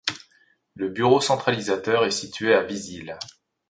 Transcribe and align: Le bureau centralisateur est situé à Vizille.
Le 0.73 0.89
bureau 0.89 1.21
centralisateur 1.21 2.05
est 2.05 2.09
situé 2.09 2.55
à 2.55 2.63
Vizille. 2.63 3.15